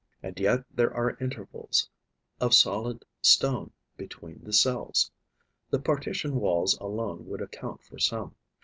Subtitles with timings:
[0.23, 1.87] And yet there are intervals
[2.39, 5.11] of solid stone between the cells:
[5.69, 8.33] the partition walls alone would account for some.